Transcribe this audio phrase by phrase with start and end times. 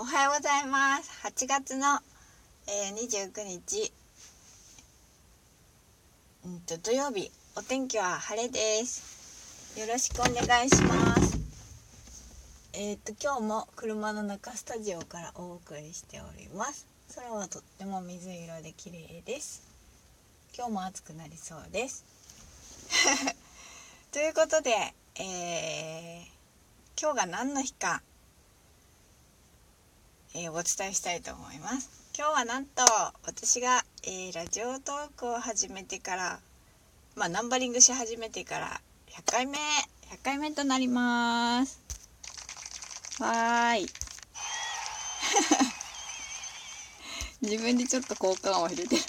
[0.00, 1.10] おはようございます。
[1.26, 1.98] 8月の、
[2.68, 3.92] えー、29日
[6.44, 7.32] うんと土曜日。
[7.56, 9.76] お天気は晴れです。
[9.76, 11.40] よろしくお願いします。
[12.74, 16.86] えっ、と今日も車の中スタジオからお送りしております。
[17.16, 19.64] 空はとっても水色で綺麗です。
[20.56, 22.04] 今日も暑くなりそうです。
[24.12, 28.00] ということで、えー、今日が何の日か
[30.34, 31.88] えー、お伝えしたいと思います。
[32.16, 32.82] 今日はなんと
[33.24, 36.40] 私が、えー、ラジオトークを始めてから
[37.16, 39.58] まあナンバリングし始めてから100回目100
[40.22, 41.80] 回目となります。
[43.20, 43.88] わーい。
[47.40, 48.96] 自分でちょっと交換を入れて。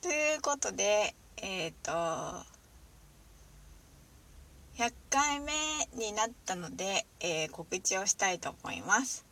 [0.00, 2.51] ということでえっ、ー、と
[5.12, 5.52] 回目
[5.94, 9.26] になったので、えー、告知をしたいと思います。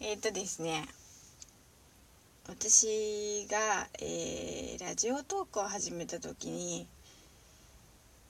[0.00, 0.84] えっ、ー、とですね、
[2.48, 6.88] 私が、えー、ラジオトークを始めた時に、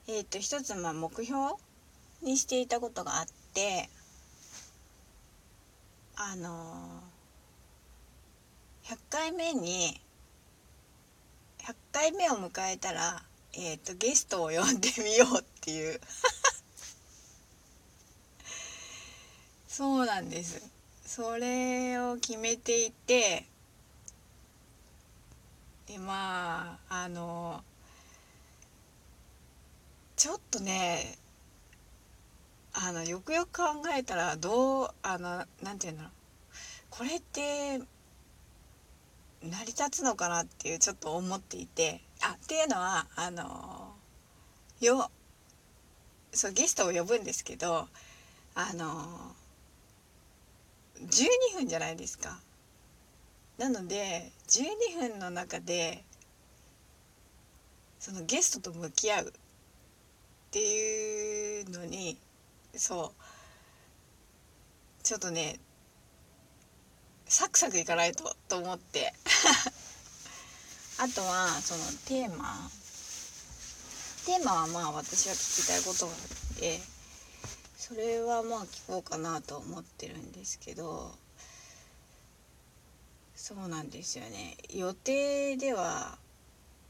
[0.07, 1.53] えっ、と、一つ、まあ、目標
[2.21, 3.25] にしていたことがあっ
[3.55, 3.89] て、
[6.15, 7.01] あの
[8.83, 9.99] 100回目に、
[11.63, 15.99] 100回目を迎えたら、えっ、ー、とゲストを呼んでみようっていう
[19.71, 20.69] そうなんです。
[21.05, 23.45] それを決めていて
[25.87, 27.63] でまああの
[30.17, 31.17] ちょっとね
[32.73, 36.11] あのよくよく考えたらどうあのなんて言うんだろう。
[36.89, 37.77] これって
[39.41, 42.01] 成り立つのかなっていうちょっと思っていて。
[42.23, 43.93] あっていうのはあの
[44.81, 45.09] よ
[46.33, 47.87] そうゲストを呼ぶんですけど
[48.53, 49.33] あの
[51.07, 52.39] 12分じゃないですか。
[53.57, 56.03] なので12分の中で
[57.99, 59.27] そのゲストと向き合う。
[59.27, 62.17] っていうのに
[62.75, 65.03] そう。
[65.03, 65.59] ちょっとね
[67.25, 69.13] サクサクいかないとと思って。
[70.99, 72.69] あとはそのテーマ。
[74.25, 76.79] テーマはまあ私は聞きたいことがあって
[77.81, 81.15] それはまあ聞こうかなと思ってるんですけど
[83.35, 84.55] そうなんですよね。
[84.69, 86.19] 予定では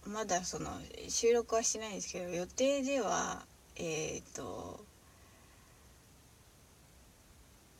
[0.05, 0.69] まだその
[1.07, 3.45] 収録はしてないんですけど予定では
[3.77, 4.83] えっ、ー、と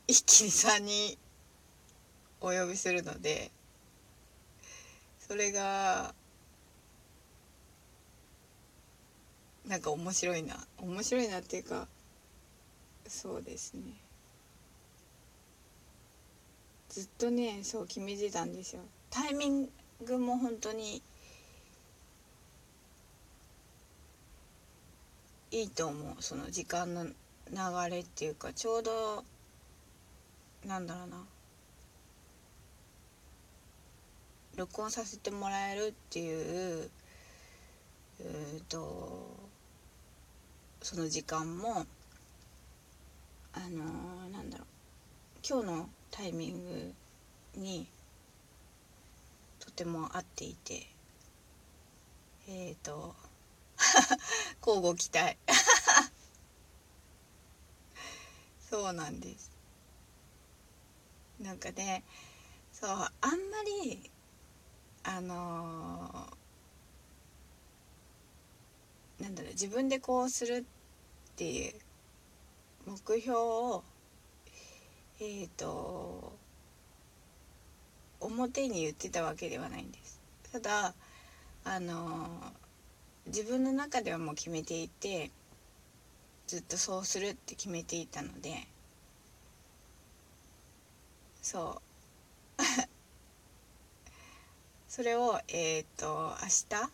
[0.08, 1.18] 一気に3人
[2.40, 3.52] お呼びするので
[5.20, 6.14] それが
[9.68, 10.56] なんか面白いな。
[10.78, 11.90] 面白いなっていうか
[13.12, 13.82] そうですね。
[16.88, 18.84] ずっとねそう決めてたんですよ。
[19.10, 19.70] タイミン
[20.06, 21.02] グも本当に
[25.52, 26.24] いいと思う。
[26.24, 27.14] その時間の流
[27.90, 29.26] れっていうかちょうど
[30.66, 31.18] なんだろうな。
[34.56, 36.90] 録音させてもらえるっていう
[38.22, 39.36] うと
[40.82, 41.86] その時間も
[43.54, 44.68] あのー、なんだろう。
[45.48, 46.94] 今日のタイミング
[47.56, 47.88] に
[49.60, 50.88] とても合っていて
[52.48, 53.16] えっ、ー、と
[54.66, 55.38] 交互期待。
[58.70, 59.52] そうなんです。
[61.40, 62.04] なんかね
[62.72, 64.10] そうあんまり
[65.04, 70.64] あのー、なんだろう自分でこうするっ
[71.36, 71.81] ていう
[72.86, 73.84] 目標を
[75.19, 76.34] えっ、ー、と
[78.19, 80.19] 表に言ってたわけではないんです。
[80.52, 80.94] ただ
[81.64, 82.28] あの
[83.28, 85.31] 自分の中ではもう決めていて
[86.47, 88.67] ずっとそうするって決めていたので
[91.41, 91.82] そ
[92.58, 92.61] う
[94.90, 96.91] それをえっ、ー、と明日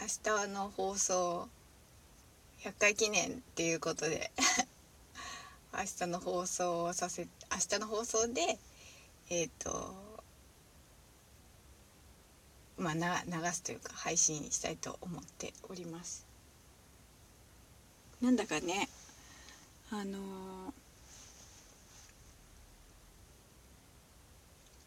[0.00, 1.48] 明日の放送
[2.64, 4.32] 100回記念っていうことで
[5.72, 8.58] 明日の放送をさせ明日の放送で
[9.30, 9.94] えっ、ー、と
[12.76, 16.26] まあな流すというか配信したいと思っております。
[18.20, 18.88] なんだかね
[19.90, 20.72] あのー、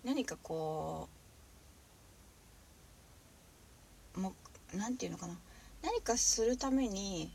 [0.04, 1.08] 何かこ
[4.16, 4.34] うも
[4.74, 5.38] なんていうのかな。
[5.82, 7.32] 何かするために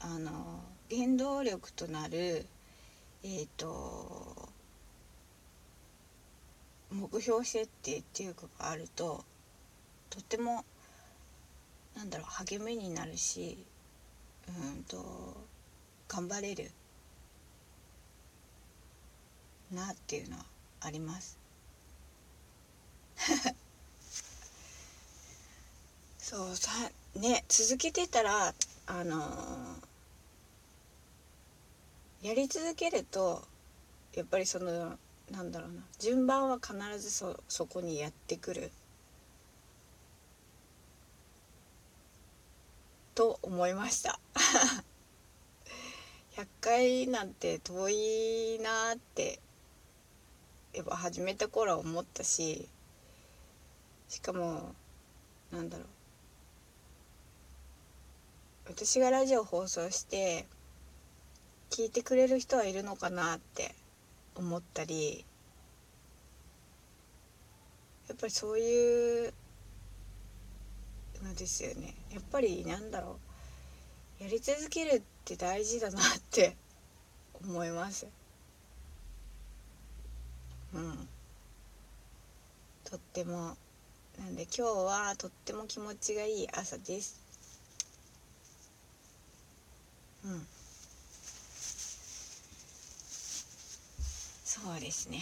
[0.00, 0.60] あの
[0.90, 2.46] 原動力となる
[3.22, 4.48] えっ、ー、と
[6.90, 9.24] 目標設定っていうかがあると
[10.10, 10.64] とっても
[11.96, 13.58] なんだろう励みになるし
[14.48, 15.36] うんと
[16.08, 16.70] 頑張れる
[19.72, 20.44] なっていうのは
[20.80, 21.38] あります。
[26.18, 26.70] そうさ
[27.16, 28.54] ね続けてたら
[28.86, 29.75] あのー、
[32.22, 33.42] やり続けると
[34.14, 34.98] やっぱりその
[35.30, 38.70] なんだろうな順番は必ずそそこにやってくる。
[43.14, 44.20] と思いました。
[46.36, 49.40] 100回なんて遠いなって
[50.74, 52.68] やっぱ始めた頃は思ったし
[54.08, 54.74] しかも
[55.50, 55.86] なんだろう。
[58.68, 60.46] 私がラジオ放送して
[61.70, 63.74] 聞いてくれる人はいるのかなって
[64.34, 65.24] 思ったり
[68.08, 69.32] やっぱりそういう
[71.22, 71.94] のですよね。
[72.12, 73.18] やっぱりなんだろ
[74.20, 74.22] う。
[74.22, 76.56] やり続けるって大事だなって
[77.42, 78.06] 思います。
[80.74, 81.08] うん。
[82.84, 83.56] とっても。
[84.18, 87.20] なんで今日はとっても気持ちがいい朝です。
[90.24, 90.46] うん。
[94.66, 95.20] そうですね。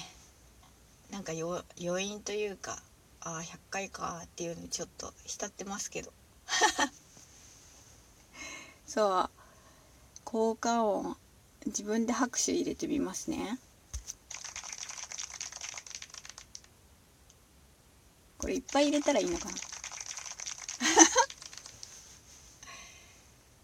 [1.11, 1.33] なんか
[1.79, 2.79] 余韻というか
[3.21, 6.15] ああ100回かっていうのにちょっと浸ってますけど。
[8.89, 9.31] そう。
[10.25, 11.15] 効果音
[11.67, 13.59] 自分で拍手入れてみますね。
[18.39, 19.53] これいっぱい入れたらいいのかな。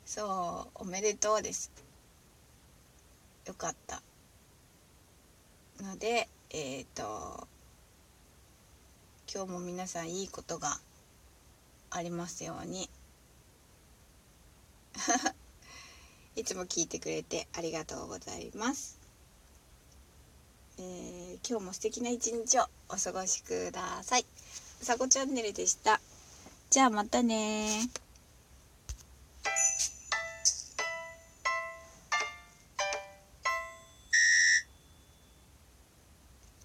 [0.04, 1.70] そうおめでとうです。
[3.46, 4.02] よかった
[5.82, 7.48] のでえっ、ー、と
[9.32, 10.78] 今日も皆さんいいことが
[11.90, 12.88] ありますように。
[16.36, 18.96] いつも聞いてくれてありがとうございます、
[20.78, 24.26] えー、今日も素敵な一日をお過ごしください。
[24.80, 26.00] さこチャンネルでした。
[26.70, 27.88] じゃあまたね